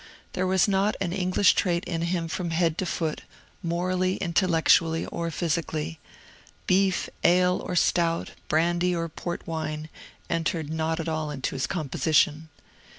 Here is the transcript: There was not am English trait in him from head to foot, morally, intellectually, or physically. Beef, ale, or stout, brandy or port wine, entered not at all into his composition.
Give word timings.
There 0.33 0.47
was 0.47 0.67
not 0.67 0.95
am 0.99 1.13
English 1.13 1.53
trait 1.53 1.83
in 1.83 2.01
him 2.01 2.27
from 2.27 2.49
head 2.49 2.75
to 2.79 2.87
foot, 2.87 3.21
morally, 3.61 4.15
intellectually, 4.17 5.05
or 5.05 5.29
physically. 5.29 5.99
Beef, 6.65 7.07
ale, 7.23 7.61
or 7.63 7.75
stout, 7.75 8.31
brandy 8.47 8.95
or 8.95 9.07
port 9.09 9.45
wine, 9.45 9.89
entered 10.27 10.71
not 10.73 10.99
at 10.99 11.07
all 11.07 11.29
into 11.29 11.53
his 11.53 11.67
composition. 11.67 12.49